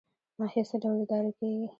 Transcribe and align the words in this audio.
ناحیه 0.39 0.63
څه 0.69 0.75
ډول 0.83 0.97
اداره 1.05 1.31
کیږي؟ 1.39 1.67